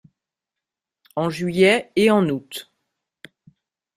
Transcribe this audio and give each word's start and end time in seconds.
En 1.15 1.29
juillet 1.29 1.91
et 1.95 2.09
en 2.09 2.27
août. 2.27 2.71